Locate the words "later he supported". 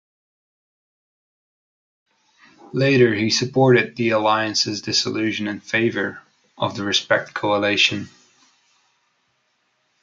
2.73-3.95